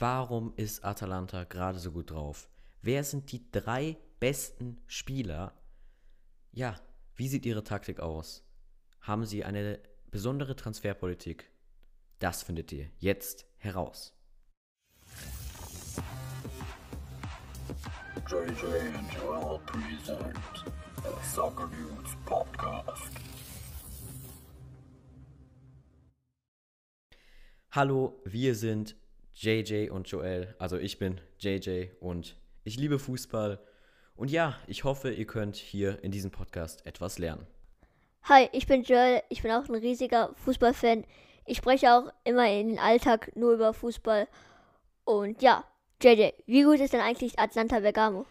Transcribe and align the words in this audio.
Warum 0.00 0.52
ist 0.54 0.84
Atalanta 0.84 1.42
gerade 1.42 1.80
so 1.80 1.90
gut 1.90 2.12
drauf? 2.12 2.48
Wer 2.82 3.02
sind 3.02 3.32
die 3.32 3.50
drei 3.50 3.96
besten 4.20 4.80
Spieler? 4.86 5.60
Ja, 6.52 6.80
wie 7.16 7.26
sieht 7.26 7.44
ihre 7.44 7.64
Taktik 7.64 7.98
aus? 7.98 8.44
Haben 9.00 9.26
sie 9.26 9.44
eine 9.44 9.80
besondere 10.12 10.54
Transferpolitik? 10.54 11.50
Das 12.20 12.44
findet 12.44 12.70
ihr 12.70 12.88
jetzt 12.98 13.44
heraus. 13.56 14.14
JJ 18.28 18.66
and 18.96 19.12
Joel 19.14 19.58
present 19.66 20.36
the 21.02 21.28
Soccer 21.34 21.66
News 21.66 22.16
Podcast. 22.24 23.10
Hallo, 27.72 28.22
wir 28.24 28.54
sind 28.54 28.94
JJ 29.40 29.90
und 29.90 30.08
Joel. 30.08 30.56
Also 30.58 30.78
ich 30.78 30.98
bin 30.98 31.20
JJ 31.38 31.90
und 32.00 32.36
ich 32.64 32.76
liebe 32.76 32.98
Fußball. 32.98 33.60
Und 34.16 34.32
ja, 34.32 34.58
ich 34.66 34.82
hoffe, 34.82 35.12
ihr 35.12 35.26
könnt 35.26 35.54
hier 35.54 36.02
in 36.02 36.10
diesem 36.10 36.32
Podcast 36.32 36.84
etwas 36.86 37.20
lernen. 37.20 37.46
Hi, 38.24 38.48
ich 38.50 38.66
bin 38.66 38.82
Joel. 38.82 39.22
Ich 39.28 39.42
bin 39.42 39.52
auch 39.52 39.68
ein 39.68 39.76
riesiger 39.76 40.34
Fußballfan. 40.44 41.04
Ich 41.46 41.58
spreche 41.58 41.92
auch 41.92 42.12
immer 42.24 42.50
in 42.50 42.70
den 42.70 42.78
Alltag 42.80 43.30
nur 43.36 43.52
über 43.52 43.72
Fußball. 43.72 44.26
Und 45.04 45.40
ja, 45.40 45.64
JJ, 46.02 46.30
wie 46.46 46.64
gut 46.64 46.80
ist 46.80 46.92
denn 46.92 47.00
eigentlich 47.00 47.38
Atlanta 47.38 47.78
Bergamo? 47.78 48.26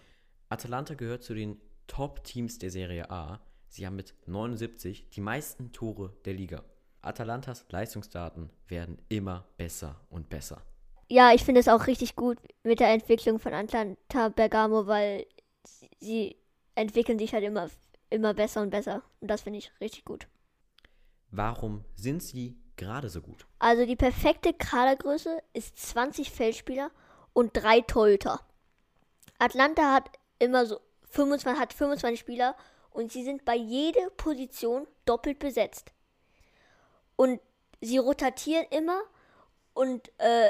Atalanta 0.50 0.94
gehört 0.94 1.24
zu 1.24 1.34
den 1.34 1.62
Top-Teams 1.88 2.60
der 2.60 2.70
Serie 2.70 3.10
A. 3.10 3.40
Sie 3.70 3.86
haben 3.86 3.96
mit 3.96 4.14
79 4.26 5.10
die 5.10 5.22
meisten 5.22 5.72
Tore 5.72 6.18
der 6.26 6.34
Liga. 6.34 6.66
Atalantas 7.02 7.66
Leistungsdaten 7.70 8.50
werden 8.68 8.98
immer 9.08 9.48
besser 9.56 10.02
und 10.10 10.28
besser 10.28 10.62
ja, 11.10 11.34
ich 11.34 11.44
finde 11.44 11.62
es 11.62 11.68
auch 11.68 11.88
richtig 11.88 12.16
gut 12.16 12.38
mit 12.64 12.80
der 12.80 12.90
Entwicklung 12.90 13.40
von 13.40 13.54
Atlanta 13.54 14.30
Bergamo, 14.30 14.88
weil 14.88 15.26
sie 16.00 16.36
entwickeln 16.76 17.18
sich 17.18 17.34
halt 17.34 17.44
immer, 17.44 17.70
immer 18.10 18.34
besser 18.34 18.62
und 18.62 18.70
besser. 18.70 19.04
Und 19.22 19.30
das 19.30 19.42
finde 19.42 19.60
ich 19.60 19.72
richtig 19.80 20.06
gut. 20.06 20.28
Warum 21.32 21.84
sind 21.96 22.22
sie 22.24 22.58
gerade 22.76 23.10
so 23.10 23.22
gut? 23.22 23.46
Also 23.60 23.86
die 23.86 23.96
perfekte 23.96 24.54
Kadergröße 24.54 25.42
ist 25.54 25.78
20 25.78 26.32
Feldspieler 26.32 26.92
und 27.34 27.52
drei 27.54 27.82
Torhüter. 27.82 28.42
Atlanta 29.40 29.94
hat 29.94 30.10
immer 30.40 30.66
so 30.66 30.80
25, 31.10 31.60
hat 31.60 31.74
25 31.74 32.20
Spieler 32.20 32.56
und 32.92 33.12
sie 33.12 33.24
sind 33.24 33.46
bei 33.46 33.56
jeder 33.56 34.10
Position 34.12 34.88
doppelt 35.06 35.40
besetzt. 35.40 35.92
Und 37.16 37.40
sie 37.82 37.98
rotieren 37.98 38.66
immer 38.72 39.02
und 39.74 40.12
äh, 40.18 40.50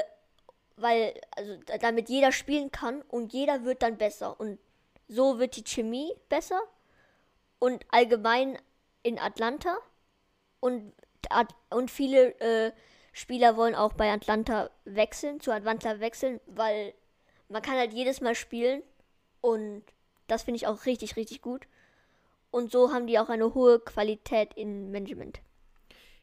weil, 0.80 1.20
also 1.36 1.56
damit 1.80 2.08
jeder 2.08 2.32
spielen 2.32 2.70
kann 2.70 3.02
und 3.02 3.32
jeder 3.32 3.64
wird 3.64 3.82
dann 3.82 3.98
besser. 3.98 4.38
Und 4.38 4.58
so 5.08 5.38
wird 5.38 5.56
die 5.56 5.64
Chemie 5.64 6.12
besser 6.28 6.60
und 7.58 7.84
allgemein 7.90 8.58
in 9.02 9.18
Atlanta. 9.18 9.78
Und, 10.60 10.92
und 11.70 11.90
viele 11.90 12.38
äh, 12.40 12.72
Spieler 13.12 13.56
wollen 13.56 13.74
auch 13.74 13.92
bei 13.92 14.12
Atlanta 14.12 14.70
wechseln, 14.84 15.40
zu 15.40 15.52
Atlanta 15.52 16.00
wechseln, 16.00 16.40
weil 16.46 16.94
man 17.48 17.62
kann 17.62 17.76
halt 17.76 17.92
jedes 17.92 18.20
Mal 18.20 18.34
spielen 18.34 18.82
und 19.40 19.82
das 20.26 20.42
finde 20.42 20.56
ich 20.56 20.66
auch 20.66 20.86
richtig, 20.86 21.16
richtig 21.16 21.42
gut. 21.42 21.66
Und 22.50 22.70
so 22.70 22.92
haben 22.92 23.06
die 23.06 23.18
auch 23.18 23.28
eine 23.28 23.54
hohe 23.54 23.80
Qualität 23.80 24.54
im 24.56 24.90
Management. 24.90 25.40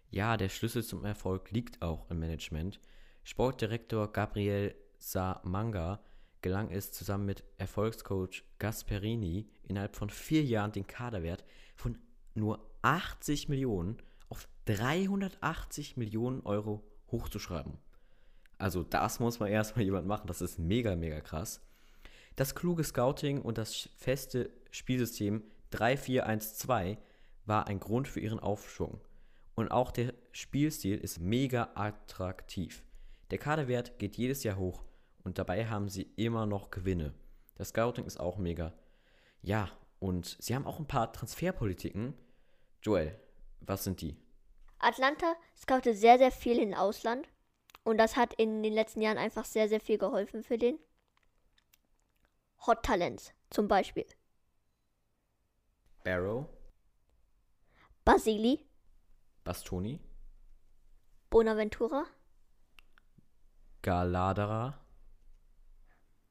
Ja, 0.09 0.37
der 0.37 0.49
Schlüssel 0.49 0.83
zum 0.83 1.05
Erfolg 1.05 1.51
liegt 1.51 1.81
auch 1.81 2.09
im 2.09 2.19
Management. 2.19 2.79
Sportdirektor 3.25 4.13
Gabriel 4.13 4.75
Samanga 4.99 5.99
gelang 6.43 6.69
es 6.69 6.91
zusammen 6.91 7.25
mit 7.25 7.43
Erfolgscoach 7.57 8.43
Gasperini 8.59 9.49
innerhalb 9.63 9.95
von 9.95 10.11
vier 10.11 10.43
Jahren 10.43 10.71
den 10.71 10.85
Kaderwert 10.85 11.43
von 11.75 11.97
nur 12.35 12.63
80 12.83 13.49
Millionen 13.49 13.97
auf 14.29 14.47
380 14.65 15.97
Millionen 15.97 16.41
Euro 16.41 16.83
hochzuschreiben. 17.11 17.79
Also 18.59 18.83
das 18.83 19.19
muss 19.19 19.39
man 19.39 19.49
erstmal 19.49 19.85
jemand 19.85 20.05
machen, 20.05 20.27
das 20.27 20.41
ist 20.41 20.59
mega, 20.59 20.95
mega 20.95 21.19
krass. 21.19 21.61
Das 22.35 22.53
kluge 22.53 22.83
Scouting 22.83 23.41
und 23.41 23.57
das 23.57 23.89
feste 23.97 24.51
Spielsystem 24.69 25.43
3-4-1-2 25.73 26.97
war 27.47 27.65
ein 27.65 27.79
Grund 27.79 28.07
für 28.07 28.19
ihren 28.19 28.39
Aufschwung. 28.39 29.01
Und 29.55 29.71
auch 29.71 29.89
der 29.89 30.13
Spielstil 30.31 30.99
ist 30.99 31.19
mega 31.19 31.69
attraktiv. 31.73 32.84
Der 33.31 33.37
Kaderwert 33.37 33.97
geht 33.97 34.17
jedes 34.17 34.43
Jahr 34.43 34.57
hoch 34.57 34.83
und 35.23 35.39
dabei 35.39 35.67
haben 35.67 35.89
sie 35.89 36.03
immer 36.15 36.45
noch 36.45 36.69
Gewinne. 36.69 37.13
Das 37.55 37.69
Scouting 37.69 38.05
ist 38.05 38.19
auch 38.19 38.37
mega. 38.37 38.73
Ja, 39.41 39.71
und 39.99 40.37
sie 40.39 40.55
haben 40.55 40.67
auch 40.67 40.79
ein 40.79 40.87
paar 40.87 41.11
Transferpolitiken. 41.11 42.13
Joel, 42.81 43.19
was 43.61 43.83
sind 43.83 44.01
die? 44.01 44.17
Atlanta 44.77 45.35
scoutet 45.55 45.97
sehr, 45.97 46.17
sehr 46.17 46.31
viel 46.31 46.59
im 46.59 46.73
Ausland. 46.73 47.27
Und 47.83 47.97
das 47.97 48.15
hat 48.15 48.33
in 48.33 48.61
den 48.63 48.73
letzten 48.73 49.01
Jahren 49.01 49.17
einfach 49.17 49.45
sehr, 49.45 49.69
sehr 49.69 49.79
viel 49.79 49.97
geholfen 49.97 50.43
für 50.43 50.57
den. 50.57 50.77
Hot 52.65 52.83
Talents 52.83 53.31
zum 53.49 53.67
Beispiel. 53.67 54.05
Barrow. 56.03 56.47
Basili. 58.03 58.59
Bastoni. 59.43 59.99
Bonaventura. 61.29 62.05
Galadera, 63.85 64.79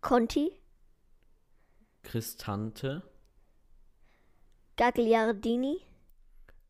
Conti, 0.01 0.61
Cristante 2.03 3.01
Gagliardini 4.77 5.81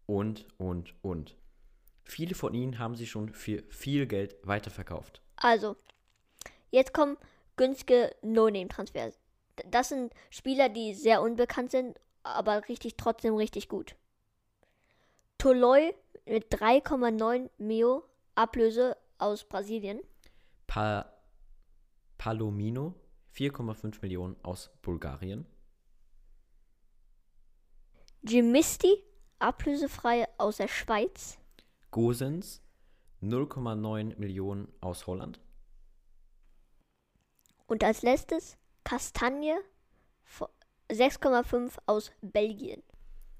und, 0.05 0.47
und, 0.59 0.95
und. 1.03 1.37
Viele 2.03 2.35
von 2.35 2.53
ihnen 2.53 2.79
haben 2.79 2.97
sie 2.97 3.07
schon 3.07 3.31
für 3.31 3.63
viel 3.71 4.07
Geld 4.07 4.37
weiterverkauft. 4.43 5.23
Also, 5.37 5.77
jetzt 6.71 6.93
kommen 6.93 7.17
günstige 7.57 8.15
No-Name-Transfers. 8.21 9.19
Das 9.71 9.89
sind 9.89 10.13
Spieler, 10.29 10.69
die 10.69 10.93
sehr 10.93 11.23
unbekannt 11.23 11.71
sind, 11.71 11.99
aber 12.25 12.69
richtig 12.69 12.99
trotzdem 12.99 13.37
richtig 13.37 13.71
gut. 13.71 13.97
Toloi 15.39 15.95
mit 16.27 16.53
3,9 16.53 17.49
Mio 17.57 18.05
Ablöse 18.35 18.99
aus 19.17 19.45
Brasilien. 19.45 20.03
Pa 20.75 21.07
Palomino, 22.19 22.97
4,5 23.33 24.03
Millionen 24.03 24.35
aus 24.43 24.71
Bulgarien. 24.83 25.47
Gimisti, 28.25 28.93
ablösefrei 29.39 30.27
aus 30.37 30.57
der 30.57 30.67
Schweiz. 30.67 31.39
Gosens, 31.93 32.61
0,9 33.23 34.19
Millionen 34.19 34.67
aus 34.81 35.07
Holland. 35.07 35.39
Und 37.69 37.85
als 37.85 38.03
letztes 38.03 38.59
Kastagne, 38.83 39.61
6,5 40.91 41.79
aus 41.87 42.11
Belgien. 42.21 42.83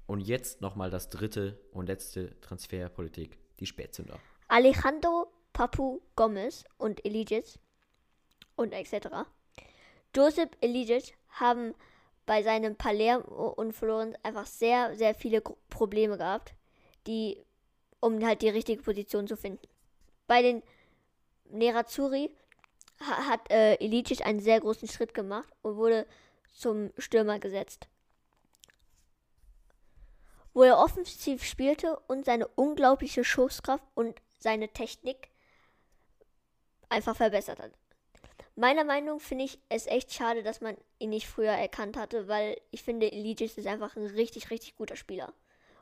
Und 0.07 0.21
jetzt 0.21 0.61
nochmal 0.61 0.89
das 0.89 1.09
dritte 1.09 1.59
und 1.73 1.87
letzte 1.87 2.39
Transferpolitik, 2.39 3.37
die 3.59 3.65
Spätzünder. 3.65 4.21
Alejandro 4.47 5.34
Papu 5.55 6.01
Gomez 6.17 6.65
und 6.77 7.05
Eligic 7.05 7.45
und 8.57 8.73
etc. 8.73 9.07
Joseph 10.13 10.49
Eligic 10.59 11.15
haben 11.29 11.73
bei 12.25 12.43
seinem 12.43 12.75
Palermo 12.75 13.53
und 13.55 13.71
Florenz 13.71 14.17
einfach 14.21 14.47
sehr, 14.47 14.97
sehr 14.97 15.15
viele 15.15 15.39
Probleme 15.69 16.17
gehabt, 16.17 16.53
die, 17.07 17.41
um 18.01 18.21
halt 18.25 18.41
die 18.41 18.49
richtige 18.49 18.81
Position 18.81 19.27
zu 19.27 19.37
finden. 19.37 19.65
Bei 20.27 20.41
den 20.41 20.61
Nerazzurri 21.45 22.35
ha 22.99 23.29
hat 23.29 23.49
äh, 23.49 23.75
Ilicic 23.75 24.25
einen 24.25 24.41
sehr 24.41 24.59
großen 24.59 24.89
Schritt 24.89 25.13
gemacht 25.13 25.47
und 25.61 25.77
wurde 25.77 26.05
zum 26.51 26.91
Stürmer 26.97 27.39
gesetzt. 27.39 27.87
Wo 30.53 30.63
er 30.63 30.79
offensiv 30.79 31.45
spielte 31.45 31.97
und 32.07 32.25
seine 32.25 32.49
unglaubliche 32.49 33.23
Schusskraft 33.23 33.85
und 33.93 34.19
seine 34.37 34.67
Technik 34.67 35.29
einfach 36.89 37.15
verbessert 37.15 37.59
hat. 37.59 37.71
Meiner 38.55 38.85
Meinung 38.85 39.19
finde 39.19 39.45
ich 39.45 39.59
es 39.67 39.85
echt 39.85 40.13
schade, 40.13 40.41
dass 40.41 40.61
man 40.61 40.77
ihn 40.99 41.09
nicht 41.09 41.27
früher 41.27 41.51
erkannt 41.51 41.97
hatte, 41.97 42.27
weil 42.29 42.57
ich 42.71 42.83
finde, 42.83 43.11
Eligius 43.11 43.57
ist 43.57 43.67
einfach 43.67 43.95
ein 43.97 44.05
richtig, 44.05 44.49
richtig 44.49 44.77
guter 44.77 44.95
Spieler. 44.95 45.33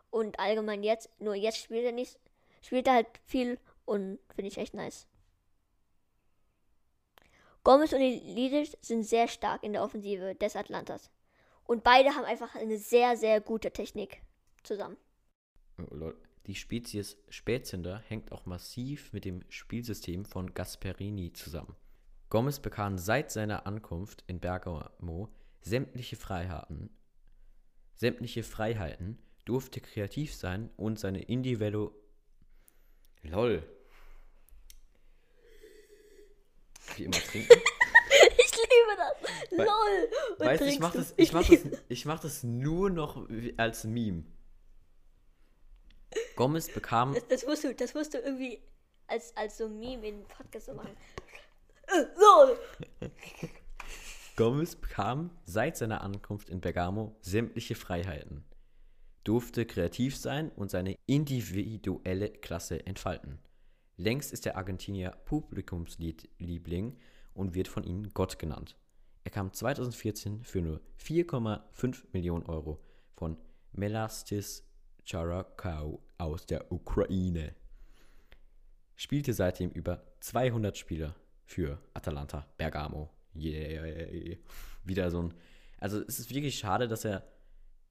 Und 0.10 0.40
allgemein 0.40 0.84
jetzt, 0.84 1.10
nur 1.20 1.36
jetzt 1.36 1.60
spielt 1.60 1.86
er 1.86 1.92
nicht, 1.92 2.20
spielt 2.62 2.88
er 2.88 2.94
halt 2.94 3.08
viel 3.26 3.60
und 3.86 4.20
finde 4.36 4.48
ich 4.48 4.58
echt 4.58 4.74
nice. 4.74 5.08
Gomez 7.64 7.94
und 7.94 8.02
Eligius 8.02 8.76
sind 8.82 9.04
sehr 9.04 9.28
stark 9.28 9.64
in 9.64 9.74
der 9.74 9.84
Offensive 9.84 10.36
des 10.36 10.56
Atlantas. 10.56 11.12
Und 11.66 11.84
beide 11.84 12.16
haben 12.16 12.26
einfach 12.26 12.56
eine 12.56 12.78
sehr, 12.78 13.16
sehr 13.16 13.40
gute 13.40 13.72
Technik 13.72 14.22
zusammen. 14.64 14.98
Oh, 15.78 15.96
Leute. 15.96 16.23
Die 16.46 16.56
Spezies 16.56 17.18
Spätzünder 17.30 18.04
hängt 18.08 18.34
auch 18.34 18.46
massiv 18.46 19.14
mit 19.14 19.24
dem 19.24 19.46
Spielsystem 19.48 20.26
von 20.26 20.54
Gasperini 20.54 21.32
zusammen. 21.32 21.76
Gomez 22.30 22.60
bekam 22.60 22.98
seit 22.98 23.32
seiner 23.32 23.66
Ankunft 23.66 24.26
in 24.28 24.40
Bergamo 24.42 25.30
sämtliche 25.62 26.18
Freiheiten, 26.18 26.90
sämtliche 27.96 28.44
Freiheiten, 28.44 29.20
durfte 29.46 29.80
kreativ 29.80 30.34
sein 30.36 30.70
und 30.76 31.00
seine 31.00 31.22
individuelle 31.22 31.92
LOL. 33.24 33.64
Wie 36.98 37.04
immer 37.06 37.18
trinken. 37.18 37.54
Ich 38.38 38.52
liebe 38.52 38.96
das. 38.98 39.58
Lol. 39.58 40.48
Weißt 40.48 40.62
du, 40.62 40.66
ich 40.68 40.80
mach 40.80 40.94
das, 40.94 41.14
ich 41.18 41.34
mach 41.34 41.48
das, 41.48 41.60
ich 41.90 42.06
mach 42.06 42.20
das 42.20 42.44
nur 42.44 42.90
noch 42.90 43.28
als 43.58 43.84
Meme. 43.84 44.24
Gomez 46.36 46.72
bekam 46.72 47.14
Das, 47.14 47.28
das, 47.28 47.46
musst 47.46 47.64
du, 47.64 47.74
das 47.74 47.94
musst 47.94 48.14
du 48.14 48.20
irgendwie 48.20 48.60
als, 49.08 49.36
als 49.36 49.58
so 49.58 49.66
ein 49.66 49.80
Meme 49.80 50.08
in 50.08 50.20
den 50.20 50.28
Podcast 50.28 50.68
so 50.68 50.74
machen. 50.74 50.96
Lol. 52.18 52.58
Gomez 54.36 54.76
bekam 54.76 55.30
seit 55.46 55.78
seiner 55.78 56.02
Ankunft 56.02 56.50
in 56.50 56.60
Bergamo 56.60 57.16
sämtliche 57.22 57.76
Freiheiten, 57.76 58.44
durfte 59.24 59.66
kreativ 59.66 60.18
sein 60.18 60.50
und 60.56 60.72
seine 60.72 60.96
individuelle 61.06 62.30
Klasse 62.30 62.86
entfalten. 62.86 63.40
Längst 63.98 64.34
ist 64.34 64.46
der 64.46 64.58
Argentinier 64.58 65.12
Publikumsliebling 65.26 66.98
und 67.36 67.54
wird 67.54 67.68
von 67.68 67.84
ihnen 67.84 68.12
Gott 68.14 68.40
genannt. 68.40 68.76
Er 69.24 69.32
kam 69.32 69.54
2014 69.54 70.44
für 70.44 70.62
nur 70.62 70.82
4,5 71.00 72.06
Millionen 72.12 72.46
Euro 72.48 72.82
von 73.14 73.38
Melastis 73.72 74.68
Charakau 75.06 76.02
aus 76.24 76.46
der 76.46 76.72
Ukraine. 76.72 77.56
Spielte 78.96 79.34
seitdem 79.34 79.70
über 79.72 80.04
200 80.22 80.78
Spiele 80.78 81.16
für 81.46 81.80
Atalanta 81.94 82.48
Bergamo. 82.58 83.10
Yeah. 83.36 84.38
Wieder 84.84 85.12
so 85.12 85.24
ein. 85.24 85.34
Also 85.80 86.00
es 86.02 86.20
ist 86.20 86.30
wirklich 86.34 86.58
schade, 86.58 86.88
dass 86.88 87.04
er 87.04 87.28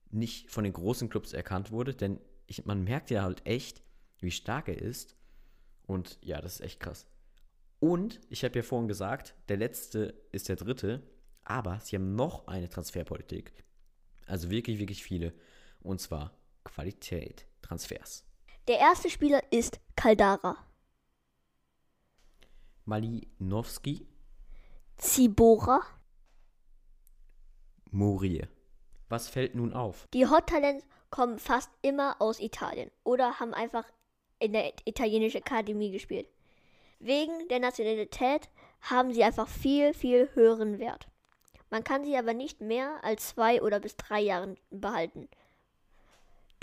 nicht 0.09 0.49
von 0.49 0.63
den 0.63 0.73
großen 0.73 1.09
Clubs 1.09 1.33
erkannt 1.33 1.71
wurde, 1.71 1.93
denn 1.93 2.19
ich, 2.47 2.65
man 2.65 2.83
merkt 2.83 3.11
ja 3.11 3.23
halt 3.23 3.45
echt, 3.45 3.83
wie 4.19 4.31
stark 4.31 4.67
er 4.67 4.81
ist. 4.81 5.15
Und 5.85 6.17
ja, 6.21 6.41
das 6.41 6.55
ist 6.55 6.61
echt 6.61 6.79
krass. 6.79 7.07
Und 7.79 8.21
ich 8.29 8.43
habe 8.43 8.55
ja 8.55 8.63
vorhin 8.63 8.87
gesagt, 8.87 9.35
der 9.49 9.57
letzte 9.57 10.13
ist 10.31 10.47
der 10.47 10.55
dritte, 10.55 11.03
aber 11.43 11.79
sie 11.81 11.97
haben 11.97 12.15
noch 12.15 12.47
eine 12.47 12.69
Transferpolitik. 12.69 13.51
Also 14.25 14.49
wirklich, 14.49 14.79
wirklich 14.79 15.03
viele. 15.03 15.33
Und 15.81 15.99
zwar 15.99 16.37
Qualität 16.63 17.45
Transfers. 17.63 18.23
Der 18.67 18.77
erste 18.77 19.09
Spieler 19.09 19.41
ist 19.51 19.79
Caldara. 19.95 20.57
Malinowski, 22.85 24.07
Zibora. 24.97 25.81
Murier. 27.89 28.47
Was 29.09 29.27
fällt 29.27 29.55
nun 29.55 29.73
auf? 29.73 30.07
Die 30.13 30.27
Hot 30.27 30.47
Talents 30.47 30.85
kommen 31.09 31.39
fast 31.39 31.69
immer 31.81 32.15
aus 32.19 32.39
Italien 32.39 32.89
oder 33.03 33.39
haben 33.39 33.53
einfach 33.53 33.85
in 34.39 34.53
der 34.53 34.73
italienischen 34.85 35.41
Akademie 35.41 35.91
gespielt. 35.91 36.27
Wegen 36.99 37.47
der 37.49 37.59
Nationalität 37.59 38.49
haben 38.81 39.13
sie 39.13 39.23
einfach 39.23 39.47
viel, 39.47 39.93
viel 39.93 40.29
höheren 40.33 40.79
Wert. 40.79 41.07
Man 41.69 41.83
kann 41.83 42.03
sie 42.03 42.17
aber 42.17 42.33
nicht 42.33 42.61
mehr 42.61 43.03
als 43.03 43.29
zwei 43.29 43.61
oder 43.61 43.79
bis 43.79 43.95
drei 43.95 44.21
Jahren 44.21 44.57
behalten. 44.69 45.29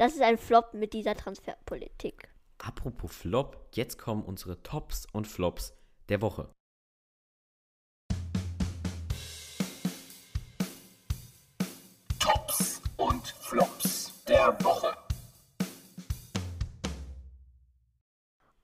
Das 0.00 0.14
ist 0.14 0.22
ein 0.22 0.38
Flop 0.38 0.72
mit 0.72 0.94
dieser 0.94 1.14
Transferpolitik. 1.14 2.30
Apropos 2.56 3.14
Flop, 3.14 3.68
jetzt 3.74 3.98
kommen 3.98 4.24
unsere 4.24 4.62
Tops 4.62 5.06
und 5.12 5.26
Flops 5.26 5.74
der 6.08 6.22
Woche. 6.22 6.50
Tops 12.18 12.80
und 12.96 13.26
Flops 13.26 14.24
der 14.24 14.56
Woche. 14.64 14.96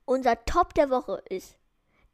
Unser 0.06 0.42
Top 0.46 0.72
der 0.72 0.88
Woche 0.88 1.22
ist, 1.28 1.58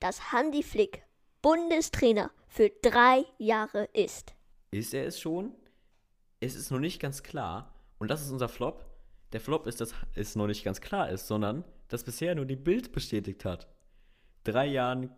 dass 0.01 0.33
Hansi 0.33 0.65
Flick 0.65 1.05
Bundestrainer 1.43 2.33
für 2.49 2.71
drei 2.83 3.25
Jahre 3.39 3.85
ist. 3.93 4.35
Ist 4.73 4.93
er 4.93 5.07
es 5.07 5.21
schon? 5.21 5.55
Es 6.41 6.57
ist 6.57 6.73
noch 6.73 6.81
nicht 6.81 7.01
ganz 7.01 7.23
klar. 7.23 7.73
Und 8.01 8.09
das 8.09 8.23
ist 8.23 8.33
unser 8.33 8.49
Flop. 8.49 8.92
Der 9.33 9.41
Flop 9.41 9.67
ist, 9.67 9.81
dass 9.81 9.95
es 10.15 10.37
noch 10.37 10.47
nicht 10.47 10.65
ganz 10.65 10.81
klar 10.81 11.09
ist, 11.11 11.27
sondern 11.27 11.65
dass 11.89 12.05
bisher 12.05 12.35
nur 12.35 12.45
die 12.45 12.57
Bild 12.57 12.93
bestätigt 12.93 13.45
hat. 13.45 13.69
Drei 14.45 14.67
Jahren 14.67 15.11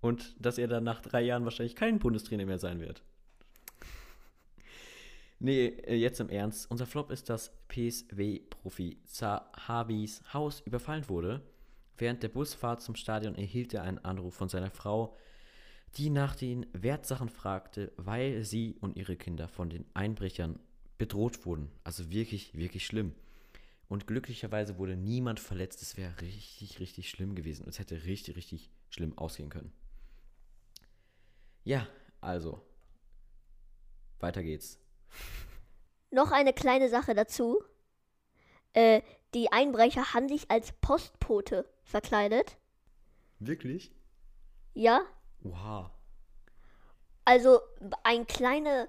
und 0.00 0.36
dass 0.38 0.58
er 0.58 0.68
dann 0.68 0.84
nach 0.84 1.00
drei 1.00 1.22
Jahren 1.22 1.44
wahrscheinlich 1.44 1.74
kein 1.74 1.98
Bundestrainer 1.98 2.46
mehr 2.46 2.58
sein 2.58 2.80
wird. 2.80 3.02
Nee, 5.40 5.66
äh, 5.66 5.94
jetzt 5.94 6.20
im 6.20 6.28
Ernst. 6.28 6.70
Unser 6.70 6.86
Flop 6.86 7.10
ist, 7.10 7.28
dass 7.28 7.52
PSW-Profi 7.68 8.98
Zahavis 9.04 10.22
Haus 10.32 10.60
überfallen 10.60 11.08
wurde. 11.08 11.42
Während 11.96 12.22
der 12.22 12.28
Busfahrt 12.28 12.80
zum 12.82 12.96
Stadion 12.96 13.34
erhielt 13.34 13.74
er 13.74 13.82
einen 13.82 13.98
Anruf 13.98 14.34
von 14.34 14.48
seiner 14.48 14.70
Frau, 14.70 15.16
die 15.96 16.10
nach 16.10 16.36
den 16.36 16.66
Wertsachen 16.72 17.28
fragte, 17.28 17.92
weil 17.96 18.44
sie 18.44 18.76
und 18.80 18.96
ihre 18.96 19.16
Kinder 19.16 19.48
von 19.48 19.70
den 19.70 19.84
Einbrechern 19.94 20.58
bedroht 20.98 21.46
wurden. 21.46 21.70
Also 21.84 22.10
wirklich, 22.10 22.54
wirklich 22.54 22.84
schlimm. 22.86 23.14
Und 23.88 24.06
glücklicherweise 24.06 24.76
wurde 24.78 24.96
niemand 24.96 25.40
verletzt. 25.40 25.80
Es 25.80 25.96
wäre 25.96 26.20
richtig, 26.20 26.78
richtig 26.80 27.08
schlimm 27.08 27.34
gewesen. 27.34 27.66
Es 27.68 27.78
hätte 27.78 28.04
richtig, 28.04 28.36
richtig 28.36 28.70
schlimm 28.90 29.16
ausgehen 29.16 29.48
können. 29.48 29.72
Ja, 31.64 31.86
also. 32.20 32.60
Weiter 34.20 34.42
geht's. 34.42 34.78
Noch 36.10 36.32
eine 36.32 36.52
kleine 36.52 36.88
Sache 36.88 37.14
dazu. 37.14 37.62
Äh, 38.72 39.02
die 39.34 39.52
Einbrecher 39.52 40.12
haben 40.14 40.28
sich 40.28 40.50
als 40.50 40.72
Postbote 40.80 41.68
verkleidet. 41.82 42.56
Wirklich? 43.38 43.92
Ja, 44.74 45.02
Wow. 45.40 45.90
also 47.24 47.60
ein 48.02 48.26
kleiner 48.26 48.88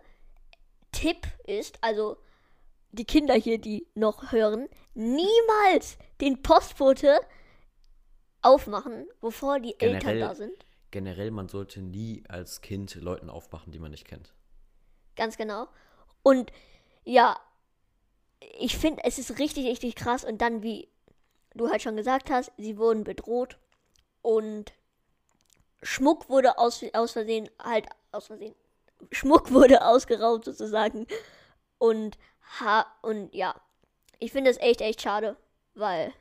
Tipp 0.92 1.28
ist, 1.46 1.78
also 1.82 2.18
die 2.92 3.06
Kinder 3.06 3.36
hier, 3.36 3.60
die 3.60 3.88
noch 3.94 4.32
hören, 4.32 4.68
niemals 4.94 5.98
den 6.22 6.42
Postbote 6.42 7.20
aufmachen, 8.42 9.08
bevor 9.22 9.60
die 9.60 9.80
Eltern 9.80 10.00
Generell- 10.00 10.20
da 10.20 10.36
sind. 10.36 10.66
Generell, 10.92 11.30
man 11.30 11.48
sollte 11.50 11.82
nie 11.82 12.24
als 12.28 12.62
Kind 12.62 12.96
Leuten 12.96 13.30
aufmachen, 13.30 13.72
die 13.72 13.78
man 13.78 13.92
nicht 13.92 14.06
kennt. 14.06 14.34
Ganz 15.16 15.38
genau. 15.38 15.68
Und 16.24 16.52
ja, 17.04 17.40
ich 18.58 18.76
finde, 18.76 19.04
es 19.04 19.20
ist 19.20 19.38
richtig, 19.38 19.68
richtig 19.68 19.96
krass. 19.96 20.24
Und 20.24 20.42
dann, 20.42 20.64
wie 20.64 20.90
du 21.54 21.70
halt 21.70 21.84
schon 21.84 21.96
gesagt 21.96 22.32
hast, 22.32 22.52
sie 22.58 22.78
wurden 22.78 23.04
bedroht 23.04 23.60
und 24.22 24.74
Schmuck 25.84 26.28
wurde 26.30 26.58
aus, 26.58 26.84
aus 26.94 27.12
Versehen, 27.12 27.50
halt 27.60 27.88
aus 28.12 28.28
Versehen, 28.28 28.56
Schmuck 29.12 29.52
wurde 29.54 29.86
ausgeraubt 29.86 30.46
sozusagen. 30.46 31.08
Und, 31.78 32.18
ha 32.60 32.86
und 33.02 33.34
ja, 33.34 33.56
ich 34.20 34.32
finde 34.32 34.52
es 34.52 34.58
echt, 34.58 34.82
echt 34.82 35.02
schade, 35.02 35.38
weil 35.74 36.14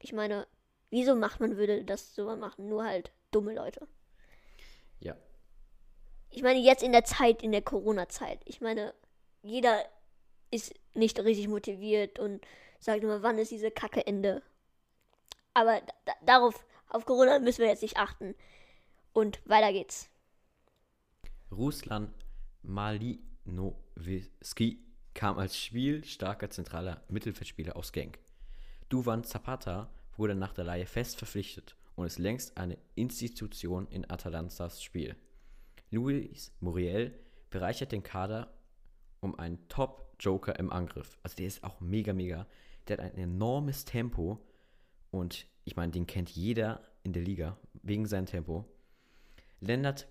ich 0.00 0.12
meine, 0.12 0.46
wieso 0.90 1.14
macht 1.14 1.40
man, 1.40 1.56
würde 1.56 1.84
das 1.84 2.14
so 2.14 2.34
machen? 2.36 2.68
Nur 2.68 2.84
halt 2.84 3.12
dumme 3.30 3.54
Leute. 3.54 3.86
Ja. 5.00 5.16
Ich 6.30 6.42
meine, 6.42 6.58
jetzt 6.58 6.82
in 6.82 6.92
der 6.92 7.04
Zeit, 7.04 7.42
in 7.42 7.52
der 7.52 7.62
Corona-Zeit. 7.62 8.40
Ich 8.44 8.60
meine, 8.60 8.94
jeder 9.42 9.84
ist 10.50 10.74
nicht 10.94 11.18
richtig 11.20 11.48
motiviert 11.48 12.18
und 12.18 12.44
sagt 12.78 13.02
immer, 13.02 13.22
wann 13.22 13.38
ist 13.38 13.50
diese 13.50 13.70
Kacke 13.70 14.06
Ende. 14.06 14.42
Aber 15.54 15.80
da, 16.04 16.12
darauf, 16.24 16.66
auf 16.88 17.04
Corona 17.04 17.38
müssen 17.38 17.60
wir 17.60 17.68
jetzt 17.68 17.82
nicht 17.82 17.96
achten. 17.96 18.34
Und 19.12 19.40
weiter 19.44 19.72
geht's. 19.72 20.08
Ruslan 21.50 22.12
Malinowski 22.62 23.18
kam 25.14 25.38
als 25.38 25.56
spielstarker 25.56 26.50
zentraler 26.50 27.02
Mittelfeldspieler 27.08 27.76
aus 27.76 27.92
Genk. 27.92 28.18
Duvan 28.88 29.24
Zapata 29.24 29.90
wurde 30.16 30.34
nach 30.34 30.52
der 30.52 30.64
Leihe 30.64 30.86
fest 30.86 31.16
verpflichtet 31.16 31.76
und 31.94 32.06
ist 32.06 32.18
längst 32.18 32.56
eine 32.58 32.78
Institution 32.94 33.86
in 33.88 34.08
Atalantas 34.10 34.82
Spiel. 34.82 35.16
Luis 35.90 36.52
Muriel 36.60 37.18
bereichert 37.50 37.92
den 37.92 38.02
Kader 38.02 38.52
um 39.20 39.38
einen 39.38 39.68
Top-Joker 39.68 40.58
im 40.58 40.72
Angriff. 40.72 41.18
Also 41.22 41.36
der 41.36 41.46
ist 41.46 41.64
auch 41.64 41.80
mega, 41.80 42.12
mega. 42.12 42.46
Der 42.86 42.98
hat 42.98 43.04
ein 43.04 43.16
enormes 43.16 43.84
Tempo 43.84 44.44
und 45.10 45.46
ich 45.64 45.76
meine, 45.76 45.92
den 45.92 46.06
kennt 46.06 46.30
jeder 46.30 46.82
in 47.02 47.12
der 47.12 47.22
Liga 47.22 47.56
wegen 47.82 48.06
seinem 48.06 48.26
Tempo. 48.26 48.64
Lennart 49.60 50.06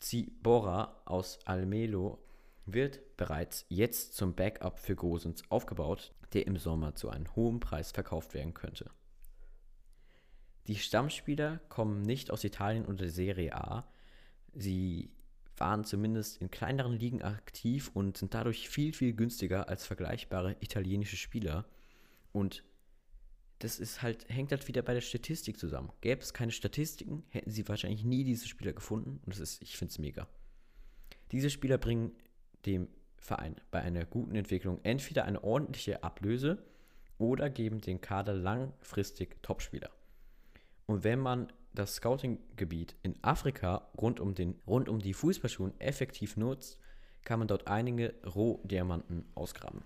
Zibora 0.00 1.02
aus 1.04 1.38
Almelo 1.44 2.22
wird 2.66 3.16
bereits 3.16 3.64
jetzt 3.68 4.14
zum 4.14 4.34
Backup 4.34 4.78
für 4.78 4.94
Gosens 4.94 5.42
aufgebaut, 5.50 6.14
der 6.32 6.46
im 6.46 6.56
Sommer 6.56 6.94
zu 6.94 7.08
einem 7.08 7.34
hohen 7.34 7.60
Preis 7.60 7.92
verkauft 7.92 8.34
werden 8.34 8.54
könnte. 8.54 8.90
Die 10.66 10.76
Stammspieler 10.76 11.60
kommen 11.68 12.02
nicht 12.02 12.30
aus 12.30 12.44
Italien 12.44 12.84
oder 12.84 12.96
der 12.96 13.10
Serie 13.10 13.54
A, 13.54 13.88
Sie 14.54 15.10
waren 15.56 15.84
zumindest 15.84 16.40
in 16.40 16.50
kleineren 16.50 16.94
Ligen 16.98 17.22
aktiv 17.22 17.90
und 17.94 18.16
sind 18.16 18.34
dadurch 18.34 18.68
viel, 18.68 18.92
viel 18.92 19.12
günstiger 19.12 19.68
als 19.68 19.86
vergleichbare 19.86 20.56
italienische 20.60 21.16
Spieler. 21.16 21.64
Und 22.32 22.64
das 23.58 23.78
ist 23.78 24.02
halt, 24.02 24.28
hängt 24.28 24.52
halt 24.52 24.66
wieder 24.68 24.82
bei 24.82 24.94
der 24.94 25.00
Statistik 25.00 25.58
zusammen. 25.58 25.90
Gäbe 26.00 26.20
es 26.20 26.32
keine 26.32 26.52
Statistiken, 26.52 27.24
hätten 27.30 27.50
sie 27.50 27.68
wahrscheinlich 27.68 28.04
nie 28.04 28.24
diese 28.24 28.46
Spieler 28.46 28.72
gefunden. 28.72 29.20
Und 29.24 29.34
das 29.34 29.40
ist, 29.40 29.62
ich 29.62 29.76
finde 29.76 29.90
es 29.90 29.98
mega. 29.98 30.28
Diese 31.32 31.50
Spieler 31.50 31.78
bringen 31.78 32.12
dem 32.66 32.88
Verein 33.16 33.56
bei 33.70 33.80
einer 33.80 34.04
guten 34.04 34.36
Entwicklung 34.36 34.80
entweder 34.84 35.24
eine 35.24 35.42
ordentliche 35.42 36.02
Ablöse 36.02 36.62
oder 37.18 37.50
geben 37.50 37.80
den 37.80 38.00
Kader 38.00 38.32
langfristig 38.32 39.42
Topspieler. 39.42 39.90
Und 40.86 41.02
wenn 41.04 41.18
man 41.18 41.52
das 41.74 41.96
Scouting-Gebiet 41.96 42.96
in 43.02 43.16
Afrika 43.22 43.88
rund 44.00 44.20
um, 44.20 44.34
den, 44.34 44.60
rund 44.66 44.88
um 44.88 45.00
die 45.00 45.14
Fußballschulen 45.14 45.78
effektiv 45.80 46.36
nutzt, 46.36 46.78
kann 47.24 47.40
man 47.40 47.48
dort 47.48 47.66
einige 47.66 48.14
Rohdiamanten 48.24 49.26
ausgraben. 49.34 49.84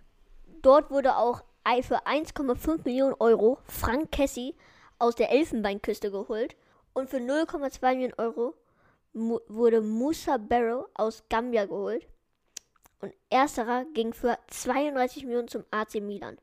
Dort 0.61 0.91
wurde 0.91 1.17
auch 1.17 1.43
für 1.83 2.07
1,5 2.07 2.81
Millionen 2.85 3.15
Euro 3.19 3.59
Frank 3.65 4.13
Cassie 4.13 4.55
aus 4.99 5.15
der 5.15 5.31
Elfenbeinküste 5.31 6.11
geholt 6.11 6.57
und 6.93 7.09
für 7.09 7.19
0,2 7.19 7.95
Millionen 7.95 8.15
Euro 8.19 8.55
wurde 9.13 9.81
Musa 9.81 10.37
Barrow 10.37 10.87
aus 10.95 11.25
Gambia 11.29 11.67
geholt 11.67 12.07
und 13.01 13.13
ersterer 13.31 13.85
ging 13.95 14.13
für 14.13 14.39
32 14.49 15.25
Millionen 15.25 15.49
zum 15.49 15.65
AC 15.71 15.97
Milan. 15.97 16.39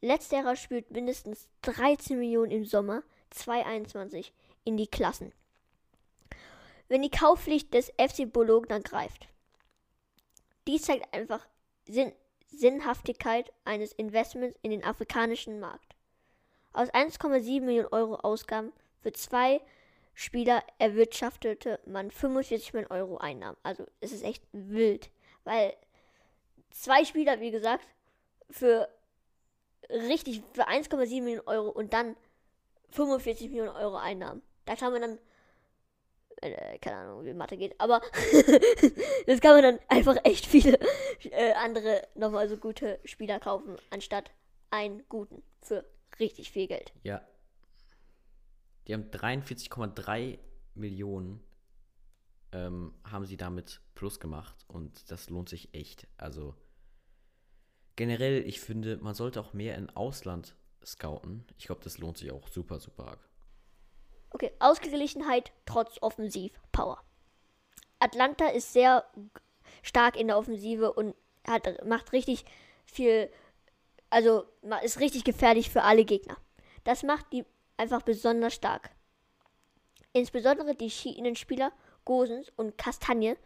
Letzterer 0.00 0.54
spielt 0.56 0.90
mindestens 0.90 1.48
13 1.62 2.18
Millionen 2.18 2.50
im 2.50 2.64
Sommer 2.64 3.02
2021 3.30 4.32
in 4.64 4.76
die 4.76 4.86
Klassen. 4.86 5.32
Wenn 6.88 7.02
die 7.02 7.10
Kaufpflicht 7.10 7.74
des 7.74 7.92
FC 7.98 8.30
Bologna 8.30 8.78
greift. 8.78 9.28
Dies 10.66 10.82
zeigt 10.82 11.12
einfach 11.14 11.46
Sinn, 11.86 12.12
Sinnhaftigkeit 12.48 13.52
eines 13.64 13.92
Investments 13.92 14.58
in 14.62 14.70
den 14.70 14.84
afrikanischen 14.84 15.60
Markt. 15.60 15.94
Aus 16.72 16.90
1,7 16.90 17.62
Millionen 17.62 17.88
Euro 17.88 18.16
Ausgaben 18.16 18.72
für 19.00 19.12
zwei 19.12 19.60
Spieler 20.14 20.62
erwirtschaftete 20.78 21.80
man 21.86 22.10
45 22.10 22.72
Millionen 22.72 22.92
Euro 22.92 23.18
Einnahmen. 23.18 23.56
Also 23.62 23.86
es 24.00 24.12
ist 24.12 24.24
echt 24.24 24.42
wild, 24.52 25.10
weil 25.44 25.74
zwei 26.70 27.04
Spieler, 27.04 27.40
wie 27.40 27.50
gesagt, 27.50 27.86
für 28.50 28.88
richtig 29.90 30.42
für 30.52 30.68
1,7 30.68 31.22
Millionen 31.22 31.46
Euro 31.46 31.70
und 31.70 31.92
dann 31.92 32.16
45 32.90 33.48
Millionen 33.50 33.76
Euro 33.76 33.96
Einnahmen. 33.96 34.42
Da 34.64 34.76
kann 34.76 34.92
man 34.92 35.02
dann, 35.02 35.18
äh, 36.42 36.78
keine 36.78 36.96
Ahnung, 36.96 37.24
wie 37.24 37.34
Mathe 37.34 37.56
geht, 37.56 37.78
aber 37.80 38.00
das 39.26 39.40
kann 39.40 39.52
man 39.54 39.62
dann 39.62 39.78
einfach 39.88 40.16
echt 40.24 40.46
viele 40.46 40.78
äh, 41.30 41.52
andere 41.54 42.06
nochmal 42.14 42.48
so 42.48 42.56
gute 42.56 42.98
Spieler 43.04 43.40
kaufen, 43.40 43.76
anstatt 43.90 44.30
einen 44.70 45.02
guten 45.08 45.42
für 45.62 45.84
richtig 46.18 46.50
viel 46.50 46.66
Geld. 46.66 46.92
Ja. 47.02 47.22
Die 48.86 48.94
haben 48.94 49.10
43,3 49.10 50.38
Millionen 50.74 51.42
ähm, 52.52 52.94
haben 53.04 53.26
sie 53.26 53.36
damit 53.36 53.80
plus 53.94 54.20
gemacht 54.20 54.64
und 54.68 55.10
das 55.10 55.28
lohnt 55.30 55.48
sich 55.48 55.74
echt. 55.74 56.06
Also 56.16 56.54
generell, 57.96 58.46
ich 58.46 58.60
finde, 58.60 58.96
man 58.98 59.14
sollte 59.14 59.40
auch 59.40 59.52
mehr 59.52 59.76
im 59.76 59.90
Ausland 59.90 60.56
scouten. 60.84 61.44
Ich 61.58 61.66
glaube, 61.66 61.82
das 61.84 61.98
lohnt 61.98 62.18
sich 62.18 62.30
auch 62.30 62.48
super, 62.48 62.80
super 62.80 63.08
arg. 63.08 63.27
Okay, 64.30 64.52
Ausgeglichenheit 64.58 65.52
trotz 65.66 65.98
Offensivpower. 66.02 67.02
Atlanta 67.98 68.48
ist 68.48 68.72
sehr 68.72 69.04
stark 69.82 70.16
in 70.16 70.28
der 70.28 70.38
Offensive 70.38 70.92
und 70.92 71.14
hat, 71.46 71.84
macht 71.84 72.12
richtig 72.12 72.44
viel, 72.84 73.30
also 74.10 74.44
ist 74.82 75.00
richtig 75.00 75.24
gefährlich 75.24 75.70
für 75.70 75.82
alle 75.82 76.04
Gegner. 76.04 76.36
Das 76.84 77.02
macht 77.02 77.32
die 77.32 77.44
einfach 77.76 78.02
besonders 78.02 78.54
stark. 78.54 78.90
Insbesondere 80.12 80.74
die 80.74 80.90
Schienenspieler 80.90 81.72
Gosens 82.04 82.50
und 82.56 82.78
Kastanje 82.78 83.36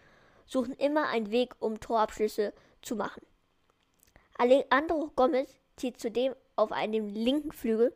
suchen 0.46 0.74
immer 0.74 1.08
einen 1.08 1.30
Weg, 1.30 1.54
um 1.60 1.80
Torabschlüsse 1.80 2.52
zu 2.82 2.96
machen. 2.96 3.22
Alejandro 4.38 5.10
Gomez 5.14 5.58
zieht 5.76 5.98
zudem 5.98 6.34
auf 6.56 6.72
einem 6.72 7.08
linken 7.08 7.52
Flügel 7.52 7.94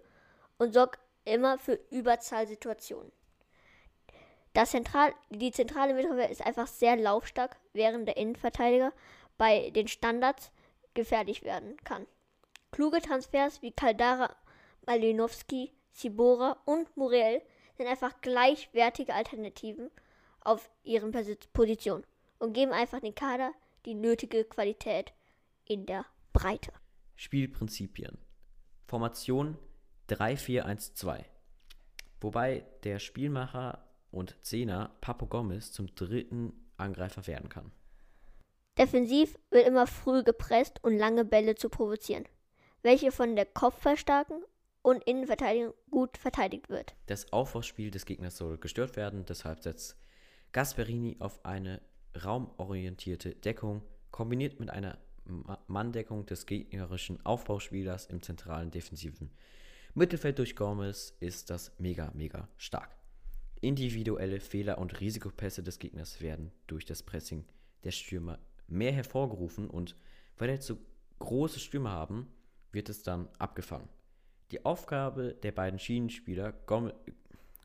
und 0.58 0.72
sorgt 0.72 1.00
immer 1.26 1.58
für 1.58 1.78
Überzahlsituationen. 1.90 3.12
Das 4.52 4.70
Zentral, 4.70 5.12
die 5.28 5.50
zentrale 5.52 5.92
Mittelwehr 5.92 6.30
ist 6.30 6.40
einfach 6.40 6.66
sehr 6.66 6.96
laufstark, 6.96 7.56
während 7.74 8.08
der 8.08 8.16
Innenverteidiger 8.16 8.92
bei 9.36 9.70
den 9.70 9.86
Standards 9.86 10.50
gefährlich 10.94 11.42
werden 11.42 11.76
kann. 11.84 12.06
Kluge 12.72 13.02
Transfers 13.02 13.60
wie 13.60 13.72
Caldara, 13.72 14.34
Malinowski, 14.86 15.72
Sibora 15.92 16.56
und 16.64 16.96
Muriel 16.96 17.42
sind 17.76 17.86
einfach 17.86 18.20
gleichwertige 18.22 19.12
Alternativen 19.12 19.90
auf 20.40 20.70
ihren 20.84 21.12
Positionen 21.52 22.04
und 22.38 22.54
geben 22.54 22.72
einfach 22.72 23.00
den 23.00 23.14
Kader 23.14 23.52
die 23.84 23.94
nötige 23.94 24.44
Qualität 24.44 25.12
in 25.64 25.86
der 25.86 26.06
Breite. 26.32 26.72
Spielprinzipien. 27.14 28.18
Formation 28.86 29.58
3-4-1-2. 30.08 31.24
Wobei 32.20 32.64
der 32.84 32.98
Spielmacher 32.98 33.84
und 34.10 34.36
Zehner 34.42 34.96
Papo 35.00 35.26
Gomez 35.26 35.72
zum 35.72 35.94
dritten 35.94 36.52
Angreifer 36.76 37.26
werden 37.26 37.48
kann. 37.48 37.72
Defensiv 38.78 39.38
wird 39.50 39.66
immer 39.66 39.86
früh 39.86 40.22
gepresst 40.22 40.82
und 40.82 40.98
lange 40.98 41.24
Bälle 41.24 41.54
zu 41.54 41.68
provozieren, 41.68 42.24
welche 42.82 43.10
von 43.10 43.34
der 43.34 43.46
Kopfverstärkung 43.46 44.44
und 44.82 45.02
Innenverteidigung 45.04 45.74
gut 45.90 46.16
verteidigt 46.18 46.68
wird. 46.68 46.94
Das 47.06 47.32
Aufbauspiel 47.32 47.90
des 47.90 48.06
Gegners 48.06 48.36
soll 48.36 48.58
gestört 48.58 48.96
werden, 48.96 49.24
deshalb 49.24 49.62
setzt 49.62 49.96
Gasperini 50.52 51.16
auf 51.18 51.44
eine 51.44 51.80
raumorientierte 52.24 53.34
Deckung, 53.34 53.82
kombiniert 54.10 54.60
mit 54.60 54.70
einer 54.70 54.98
Manndeckung 55.66 56.24
des 56.26 56.46
gegnerischen 56.46 57.24
Aufbauspielers 57.26 58.06
im 58.06 58.22
zentralen 58.22 58.70
defensiven 58.70 59.30
Mittelfeld 59.98 60.38
durch 60.38 60.54
Gomez 60.56 61.14
ist 61.20 61.48
das 61.48 61.72
mega, 61.78 62.12
mega 62.14 62.50
stark. 62.58 62.94
Individuelle 63.62 64.40
Fehler 64.40 64.76
und 64.76 65.00
Risikopässe 65.00 65.62
des 65.62 65.78
Gegners 65.78 66.20
werden 66.20 66.52
durch 66.66 66.84
das 66.84 67.02
Pressing 67.02 67.46
der 67.82 67.92
Stürmer 67.92 68.38
mehr 68.68 68.92
hervorgerufen 68.92 69.70
und 69.70 69.96
weil 70.36 70.50
jetzt 70.50 70.66
so 70.66 70.76
große 71.18 71.58
Stürmer 71.58 71.92
haben, 71.92 72.28
wird 72.72 72.90
es 72.90 73.04
dann 73.04 73.30
abgefangen. 73.38 73.88
Die 74.50 74.66
Aufgabe 74.66 75.32
der 75.32 75.52
beiden 75.52 75.78
Schienenspieler 75.78 76.52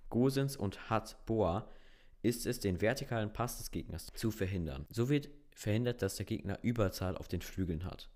Gosens 0.10 0.56
und 0.56 0.90
Hat 0.90 1.18
Boa 1.26 1.68
ist 2.22 2.46
es, 2.46 2.62
den 2.62 2.80
vertikalen 2.80 3.34
Pass 3.34 3.58
des 3.58 3.72
Gegners 3.72 4.08
zu 4.14 4.32
verhindern. 4.32 4.88
So 4.90 5.10
wird 5.10 5.28
verhindert, 5.54 6.02
dass 6.02 6.16
der 6.16 6.26
Gegner 6.26 6.60
Überzahl 6.62 7.18
auf 7.18 7.28
den 7.28 7.42
Flügeln 7.42 7.84
hat. 7.84 8.10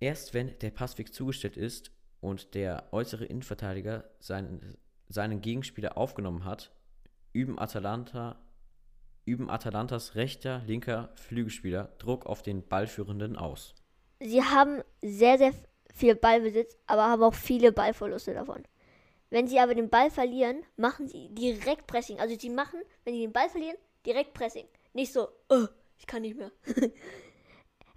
Erst 0.00 0.32
wenn 0.32 0.58
der 0.60 0.70
Passweg 0.70 1.12
zugestellt 1.12 1.58
ist 1.58 1.90
und 2.20 2.54
der 2.54 2.92
äußere 2.92 3.24
Innenverteidiger 3.24 4.04
seinen, 4.18 4.76
seinen 5.08 5.40
Gegenspieler 5.40 5.96
aufgenommen 5.96 6.44
hat, 6.44 6.72
üben, 7.32 7.58
Atalanta, 7.58 8.38
üben 9.24 9.50
Atalantas 9.50 10.14
rechter, 10.14 10.62
linker 10.66 11.10
Flügelspieler 11.14 11.90
Druck 11.98 12.26
auf 12.26 12.42
den 12.42 12.66
Ballführenden 12.66 13.36
aus. 13.36 13.74
Sie 14.20 14.42
haben 14.42 14.82
sehr, 15.02 15.36
sehr 15.38 15.52
viel 15.92 16.14
Ballbesitz, 16.14 16.76
aber 16.86 17.04
haben 17.04 17.22
auch 17.22 17.34
viele 17.34 17.72
Ballverluste 17.72 18.34
davon. 18.34 18.62
Wenn 19.28 19.48
sie 19.48 19.58
aber 19.58 19.74
den 19.74 19.90
Ball 19.90 20.10
verlieren, 20.10 20.62
machen 20.76 21.08
sie 21.08 21.28
direkt 21.34 21.86
Pressing. 21.86 22.20
Also 22.20 22.38
sie 22.38 22.50
machen, 22.50 22.80
wenn 23.04 23.14
sie 23.14 23.20
den 23.20 23.32
Ball 23.32 23.48
verlieren, 23.48 23.76
direkt 24.06 24.34
Pressing. 24.34 24.66
Nicht 24.92 25.12
so, 25.12 25.28
oh, 25.48 25.66
ich 25.98 26.06
kann 26.06 26.22
nicht 26.22 26.36
mehr. 26.36 26.52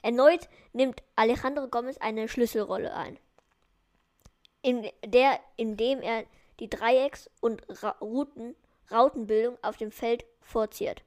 Erneut 0.01 0.49
nimmt 0.73 1.03
Alejandro 1.15 1.67
Gomez 1.67 1.97
eine 1.97 2.27
Schlüsselrolle 2.27 2.93
ein 2.93 3.19
in 4.61 4.89
der, 5.05 5.39
indem 5.55 6.01
er 6.01 6.25
die 6.59 6.69
Dreiecks- 6.69 7.29
und 7.39 7.63
Ra 7.83 7.91
Routen, 8.01 8.55
Rautenbildung 8.91 9.57
auf 9.61 9.77
dem 9.77 9.91
Feld 9.91 10.25
vorzieht. 10.41 11.03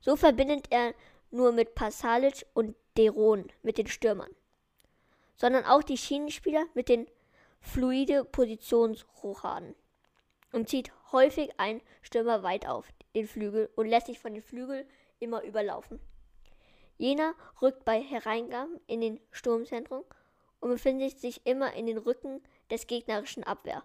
So 0.00 0.16
verbindet 0.16 0.66
er 0.70 0.94
nur 1.30 1.52
mit 1.52 1.74
Pasalic 1.74 2.46
und 2.54 2.74
Deron 2.96 3.50
mit 3.62 3.78
den 3.78 3.86
Stürmern, 3.86 4.30
sondern 5.36 5.64
auch 5.64 5.82
die 5.82 5.96
Schienenspieler 5.96 6.66
mit 6.74 6.88
den 6.88 7.06
fluide 7.60 8.24
Positionsrochaden 8.24 9.74
und 10.52 10.68
zieht 10.68 10.92
häufig 11.12 11.58
einen 11.58 11.80
Stürmer 12.02 12.42
weit 12.42 12.66
auf 12.66 12.86
den 13.14 13.26
Flügel 13.26 13.70
und 13.76 13.86
lässt 13.86 14.06
sich 14.06 14.18
von 14.18 14.34
den 14.34 14.42
Flügeln 14.42 14.86
immer 15.20 15.42
überlaufen. 15.42 16.00
Jener 16.98 17.34
rückt 17.60 17.84
bei 17.84 18.00
Hereingaben 18.00 18.80
in 18.86 19.00
den 19.00 19.20
Sturmzentrum 19.30 20.04
und 20.62 20.70
befindet 20.70 21.20
sich 21.20 21.44
immer 21.44 21.74
in 21.74 21.86
den 21.86 21.98
Rücken 21.98 22.40
des 22.70 22.86
gegnerischen 22.86 23.44
Abwehr. 23.44 23.84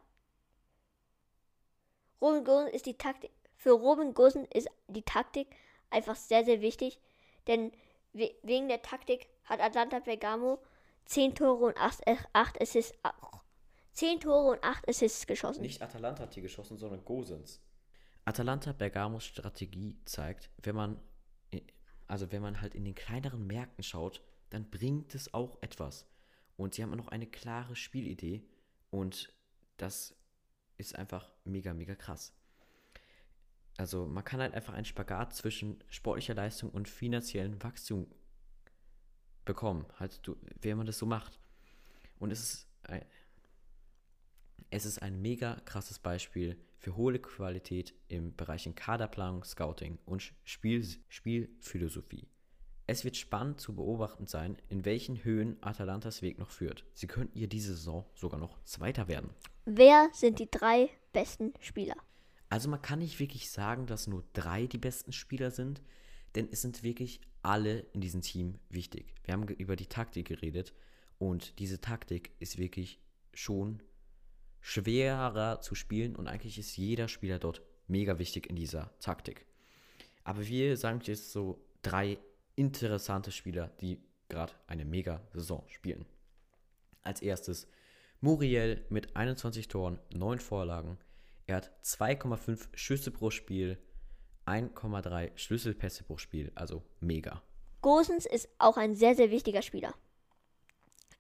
Roman 2.22 2.68
ist 2.68 2.86
die 2.86 2.98
Taktik 2.98 3.32
für 3.58 3.72
Robin 3.72 4.14
Gosen 4.14 4.46
ist 4.46 4.70
die 4.88 5.02
Taktik 5.02 5.48
einfach 5.90 6.16
sehr, 6.16 6.46
sehr 6.46 6.62
wichtig. 6.62 7.00
Denn 7.48 7.72
we 8.14 8.32
wegen 8.44 8.70
der 8.70 8.82
Taktik 8.82 9.28
hat 9.44 9.60
Atlanta 9.60 10.00
Bergamo 10.00 10.60
10 11.06 11.36
Tore 11.36 11.66
und 11.66 11.78
8, 11.78 12.04
8 12.34 12.62
Assists. 12.62 12.98
10 13.94 14.20
Tore 14.20 14.52
und 14.52 14.64
8 14.64 14.88
Assists 14.88 15.26
geschossen. 15.26 15.62
Nicht 15.62 15.82
Atalanta 15.82 16.24
hat 16.24 16.34
hier 16.34 16.44
geschossen, 16.44 16.78
sondern 16.78 17.04
Gosens. 17.04 17.62
Atalanta 18.26 18.74
Bergamos 18.74 19.26
Strategie 19.26 19.98
zeigt, 20.06 20.50
wenn 20.62 20.76
man, 20.76 21.02
also 22.08 22.32
wenn 22.32 22.42
man 22.42 22.62
halt 22.62 22.76
in 22.76 22.86
den 22.86 22.94
kleineren 22.94 23.48
Märkten 23.48 23.84
schaut, 23.84 24.22
dann 24.50 24.70
bringt 24.70 25.16
es 25.16 25.34
auch 25.34 25.58
etwas. 25.62 26.06
Und 26.58 26.74
sie 26.74 26.84
haben 26.84 26.92
noch 26.92 27.08
eine 27.08 27.28
klare 27.28 27.76
Spielidee 27.76 28.44
und 28.90 29.32
das 29.78 30.16
ist 30.78 30.96
einfach 30.96 31.32
mega, 31.46 31.74
mega 31.74 31.96
krass. 31.96 32.34
Also 33.78 34.08
man 34.08 34.24
kann 34.24 34.42
halt 34.42 34.56
einfach 34.56 34.74
einen 34.74 34.86
Spagat 34.86 35.34
zwischen 35.36 35.84
sportlicher 35.90 36.34
Leistung 36.34 36.72
und 36.72 36.90
finanziellem 36.90 37.62
Wachstum 37.64 38.08
bekommen, 39.46 39.86
halt, 40.00 40.20
du, 40.24 40.36
wenn 40.62 40.78
man 40.78 40.88
das 40.88 40.98
so 40.98 41.06
macht. 41.06 41.40
Und 42.18 42.32
es 42.32 42.42
ist, 42.42 42.68
ein, 42.84 43.06
es 44.72 44.86
ist 44.86 45.02
ein 45.02 45.22
mega 45.22 45.62
krasses 45.64 46.00
Beispiel 46.00 46.60
für 46.80 46.96
hohe 46.96 47.20
Qualität 47.20 47.94
im 48.08 48.36
Bereich 48.36 48.70
Kaderplanung, 48.76 49.44
Scouting 49.44 50.00
und 50.06 50.34
Spiel, 50.44 50.86
Spielphilosophie. 51.08 52.28
Es 52.90 53.04
wird 53.04 53.18
spannend 53.18 53.60
zu 53.60 53.76
beobachten 53.76 54.28
sein, 54.28 54.56
in 54.70 54.86
welchen 54.86 55.22
Höhen 55.26 55.62
Atalantas 55.62 56.22
Weg 56.22 56.40
noch 56.40 56.52
führt. 56.52 56.86
Sie 56.94 57.06
könnten 57.06 57.38
ihr 57.38 57.50
diese 57.50 57.76
Saison 57.76 58.06
sogar 58.16 58.40
noch 58.40 58.64
Zweiter 58.64 59.10
werden. 59.10 59.30
Wer 59.66 60.10
sind 60.14 60.40
die 60.40 60.50
drei 60.50 60.90
besten 61.12 61.54
Spieler? 61.60 61.98
Also 62.48 62.70
man 62.70 62.82
kann 62.82 63.00
nicht 63.00 63.20
wirklich 63.20 63.52
sagen, 63.52 63.88
dass 63.88 64.08
nur 64.08 64.24
drei 64.32 64.68
die 64.68 64.78
besten 64.78 65.12
Spieler 65.12 65.52
sind, 65.52 65.82
denn 66.36 66.48
es 66.50 66.62
sind 66.62 66.82
wirklich 66.82 67.20
alle 67.42 67.80
in 67.92 68.00
diesem 68.00 68.22
Team 68.22 68.58
wichtig. 68.70 69.14
Wir 69.26 69.34
haben 69.34 69.46
über 69.50 69.76
die 69.76 69.88
Taktik 69.88 70.30
geredet 70.30 70.74
und 71.18 71.60
diese 71.60 71.82
Taktik 71.82 72.32
ist 72.40 72.58
wirklich 72.58 73.02
schon 73.34 73.84
schwerer 74.62 75.60
zu 75.60 75.76
spielen 75.76 76.16
und 76.16 76.28
eigentlich 76.28 76.58
ist 76.58 76.78
jeder 76.78 77.10
Spieler 77.10 77.38
dort 77.38 77.62
mega 77.88 78.18
wichtig 78.18 78.50
in 78.50 78.56
dieser 78.56 78.98
Taktik. 79.02 79.46
Aber 80.24 80.48
wir 80.48 80.78
sagen 80.78 81.02
jetzt 81.04 81.34
so 81.34 81.62
drei 81.82 82.18
interessante 82.58 83.32
Spieler, 83.32 83.70
die 83.80 84.02
gerade 84.28 84.54
eine 84.68 84.84
mega 84.84 85.22
Saison 85.34 85.64
spielen. 85.68 86.06
Als 87.04 87.22
erstes 87.22 87.68
Muriel 88.20 88.86
mit 88.90 89.16
21 89.16 89.68
Toren, 89.70 90.00
9 90.14 90.40
Vorlagen. 90.40 90.98
Er 91.46 91.58
hat 91.58 91.72
2,5 91.86 92.68
Schüsse 92.74 93.12
pro 93.12 93.30
Spiel, 93.30 93.78
1,3 94.46 95.38
Schlüsselpässe 95.38 96.04
pro 96.04 96.18
Spiel, 96.18 96.52
also 96.56 96.84
mega. 97.00 97.42
Gosens 97.82 98.26
ist 98.26 98.50
auch 98.58 98.76
ein 98.76 98.96
sehr, 98.96 99.16
sehr 99.16 99.32
wichtiger 99.32 99.62
Spieler. 99.62 99.94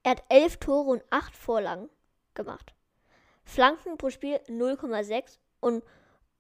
Er 0.03 0.11
hat 0.11 0.23
11 0.29 0.57
Tore 0.57 0.89
und 0.89 1.03
8 1.11 1.35
Vorlagen 1.35 1.89
gemacht. 2.33 2.73
Flanken 3.43 3.97
pro 3.97 4.09
Spiel 4.09 4.37
0,6 4.47 5.37
und 5.59 5.83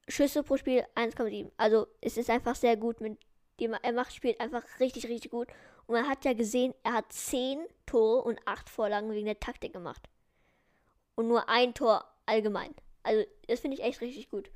Schüsse 0.07 0.43
pro 0.43 0.57
Spiel 0.57 0.85
1,7. 0.95 1.51
Also 1.57 1.87
es 2.01 2.17
ist 2.17 2.29
einfach 2.29 2.55
sehr 2.55 2.77
gut 2.77 2.99
mit 2.99 3.19
dem 3.59 3.73
er 3.73 3.93
macht, 3.93 4.13
spielt 4.13 4.39
einfach 4.39 4.63
richtig, 4.79 5.07
richtig 5.07 5.31
gut. 5.31 5.47
Und 5.85 5.95
man 5.95 6.07
hat 6.07 6.25
ja 6.25 6.33
gesehen, 6.33 6.73
er 6.83 6.93
hat 6.93 7.11
10 7.11 7.59
Tore 7.85 8.23
und 8.23 8.39
8 8.45 8.69
Vorlagen 8.69 9.11
wegen 9.11 9.25
der 9.25 9.39
Taktik 9.39 9.73
gemacht. 9.73 10.09
Und 11.15 11.27
nur 11.27 11.49
ein 11.49 11.73
Tor 11.73 12.05
allgemein. 12.25 12.75
Also 13.03 13.25
das 13.47 13.61
finde 13.61 13.77
ich 13.77 13.83
echt 13.83 14.01
richtig 14.01 14.29
gut. 14.29 14.51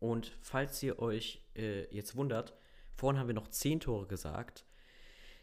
Und 0.00 0.36
falls 0.42 0.82
ihr 0.82 0.98
euch 0.98 1.42
äh, 1.56 1.84
jetzt 1.94 2.16
wundert, 2.16 2.54
vorhin 2.94 3.18
haben 3.18 3.28
wir 3.28 3.34
noch 3.34 3.48
10 3.48 3.80
Tore 3.80 4.06
gesagt. 4.06 4.66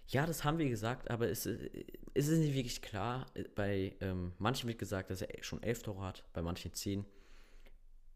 Ja, 0.07 0.25
das 0.25 0.43
haben 0.43 0.59
wir 0.59 0.69
gesagt, 0.69 1.09
aber 1.09 1.29
es, 1.29 1.45
äh, 1.45 1.85
es 2.13 2.27
ist 2.27 2.39
nicht 2.39 2.53
wirklich 2.53 2.81
klar. 2.81 3.25
Bei 3.55 3.95
ähm, 4.01 4.33
manchen 4.37 4.67
wird 4.67 4.79
gesagt, 4.79 5.09
dass 5.09 5.21
er 5.21 5.43
schon 5.43 5.63
11 5.63 5.83
Tore 5.83 6.01
hat, 6.01 6.23
bei 6.33 6.41
manchen 6.41 6.73
10. 6.73 7.05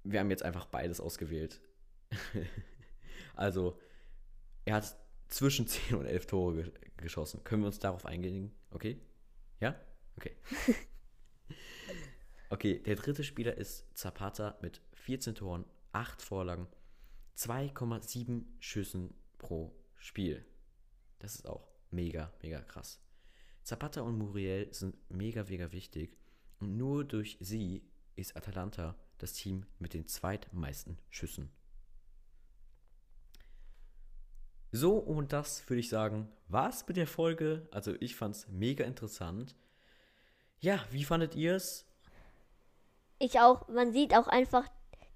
Wir 0.03 0.19
haben 0.19 0.29
jetzt 0.29 0.43
einfach 0.43 0.65
beides 0.65 0.99
ausgewählt. 0.99 1.59
also, 3.37 3.79
er 4.65 4.75
hat 4.75 4.97
zwischen 5.27 5.67
10 5.67 5.95
und 5.97 6.05
11 6.05 6.25
Tore 6.27 6.63
ge 6.63 6.71
geschossen. 6.97 7.43
Können 7.43 7.61
wir 7.61 7.67
uns 7.67 7.79
darauf 7.79 8.07
einigen? 8.07 8.51
Okay? 8.71 8.99
Ja? 9.59 9.79
Okay. 10.15 10.35
okay, 12.49 12.79
der 12.79 12.95
dritte 12.95 13.23
Spieler 13.23 13.55
ist 13.55 13.85
Zapata 13.95 14.57
mit 14.61 14.81
14 14.93 15.35
Toren, 15.35 15.65
8 15.91 16.21
Vorlagen, 16.23 16.67
2,7 17.37 18.45
Schüssen 18.59 19.13
pro 19.37 19.75
Spiel. 19.97 20.43
Das 21.19 21.35
ist 21.35 21.47
auch 21.47 21.67
mega, 21.91 22.33
mega 22.41 22.61
krass. 22.61 22.99
Zapata 23.61 24.01
und 24.01 24.17
Muriel 24.17 24.73
sind 24.73 24.95
mega, 25.11 25.43
mega 25.43 25.71
wichtig 25.71 26.17
und 26.59 26.77
nur 26.77 27.03
durch 27.03 27.37
sie 27.39 27.83
ist 28.15 28.35
Atalanta 28.35 28.95
das 29.17 29.33
Team 29.33 29.65
mit 29.77 29.93
den 29.93 30.07
zweitmeisten 30.07 30.97
Schüssen. 31.09 31.51
So, 34.71 34.93
und 34.97 35.33
das 35.33 35.67
würde 35.69 35.79
ich 35.79 35.89
sagen, 35.89 36.29
war 36.47 36.69
es 36.69 36.87
mit 36.87 36.97
der 36.97 37.07
Folge. 37.07 37.67
Also 37.71 37.93
ich 37.99 38.15
fand 38.15 38.35
es 38.35 38.47
mega 38.47 38.83
interessant. 38.83 39.55
Ja, 40.59 40.83
wie 40.91 41.03
fandet 41.03 41.35
ihr 41.35 41.55
es? 41.55 41.85
Ich 43.19 43.39
auch. 43.39 43.67
Man 43.67 43.91
sieht 43.91 44.15
auch 44.15 44.27
einfach 44.27 44.67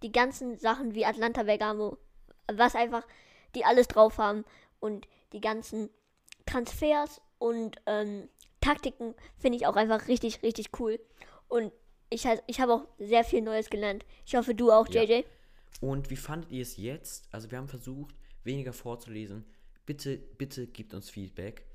die 0.02 0.12
ganzen 0.12 0.58
Sachen 0.58 0.96
wie 0.96 1.06
Atlanta 1.06 1.44
Bergamo, 1.44 1.98
was 2.52 2.76
einfach 2.76 3.06
die 3.56 3.66
alles 3.66 3.88
drauf 3.88 4.18
haben 4.18 4.46
und 4.80 5.08
die 5.34 5.42
ganzen 5.42 5.90
Transfers 6.46 7.22
und 7.38 7.78
ähm, 7.86 8.30
Taktiken 8.62 9.16
finde 9.38 9.58
ich 9.58 9.68
auch 9.68 9.76
einfach 9.76 10.08
richtig, 10.08 10.44
richtig 10.44 10.80
cool. 10.80 11.00
Und 11.48 11.72
ich, 12.10 12.28
ich 12.48 12.62
habe 12.62 12.74
auch 12.74 12.88
sehr 13.00 13.24
viel 13.24 13.42
Neues 13.42 13.70
gelernt. 13.70 14.06
Ich 14.26 14.36
hoffe, 14.36 14.54
du 14.54 14.72
auch, 14.72 14.88
JJ. 14.88 15.12
Ja. 15.12 15.24
Und 15.82 16.10
wie 16.10 16.16
fandet 16.16 16.52
ihr 16.52 16.62
es 16.62 16.78
jetzt? 16.78 17.28
Also 17.32 17.50
wir 17.50 17.58
haben 17.58 17.68
versucht, 17.68 18.16
weniger 18.44 18.74
vorzulesen. 18.74 19.46
Bitte, 19.86 20.18
bitte 20.18 20.68
gebt 20.68 20.94
uns 20.94 21.10
Feedback. 21.10 21.66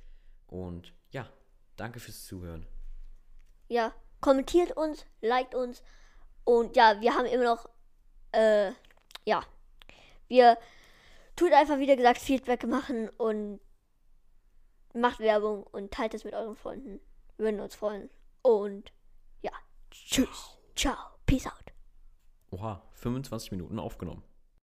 Und 0.46 0.92
ja, 1.10 1.28
danke 1.76 2.00
fürs 2.00 2.24
Zuhören. 2.24 2.66
Ja, 3.68 3.94
kommentiert 4.20 4.76
uns, 4.76 5.06
liked 5.20 5.54
uns. 5.54 5.82
Und 6.44 6.76
ja, 6.76 7.00
wir 7.00 7.14
haben 7.14 7.26
immer 7.26 7.44
noch, 7.44 7.68
äh, 8.32 8.70
ja, 9.24 9.44
wir 10.28 10.56
tut 11.34 11.52
einfach, 11.52 11.78
wie 11.78 11.94
gesagt, 11.94 12.18
Feedback 12.18 12.66
machen 12.66 13.08
und 13.10 13.60
macht 14.94 15.18
Werbung 15.18 15.64
und 15.64 15.92
teilt 15.92 16.14
es 16.14 16.24
mit 16.24 16.34
euren 16.34 16.56
Freunden. 16.56 17.00
Wir 17.36 17.46
würden 17.46 17.60
uns 17.60 17.74
freuen. 17.74 18.08
Und 18.42 18.92
ja, 19.42 19.52
tschüss, 19.90 20.58
ciao, 20.74 20.96
peace 21.26 21.46
out. 21.46 21.72
Oha, 22.50 22.82
25 22.92 23.50
Minuten 23.50 23.78
aufgenommen. 23.78 24.22